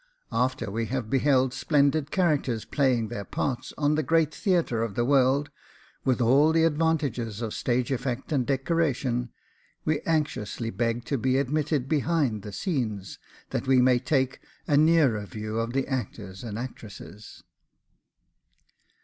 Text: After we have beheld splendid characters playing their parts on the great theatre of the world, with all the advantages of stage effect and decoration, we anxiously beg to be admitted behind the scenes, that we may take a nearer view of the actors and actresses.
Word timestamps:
After 0.31 0.71
we 0.71 0.87
have 0.87 1.11
beheld 1.11 1.53
splendid 1.53 2.09
characters 2.09 2.65
playing 2.65 3.09
their 3.09 3.23
parts 3.23 3.71
on 3.77 3.93
the 3.93 4.01
great 4.01 4.33
theatre 4.33 4.81
of 4.81 4.95
the 4.95 5.05
world, 5.05 5.51
with 6.03 6.19
all 6.19 6.51
the 6.51 6.63
advantages 6.63 7.39
of 7.39 7.53
stage 7.53 7.91
effect 7.91 8.31
and 8.31 8.43
decoration, 8.43 9.29
we 9.85 9.99
anxiously 10.07 10.71
beg 10.71 11.05
to 11.05 11.19
be 11.19 11.37
admitted 11.37 11.87
behind 11.87 12.41
the 12.41 12.51
scenes, 12.51 13.19
that 13.51 13.67
we 13.67 13.79
may 13.79 13.99
take 13.99 14.39
a 14.65 14.75
nearer 14.75 15.27
view 15.27 15.59
of 15.59 15.73
the 15.73 15.87
actors 15.87 16.43
and 16.43 16.57
actresses. 16.57 17.43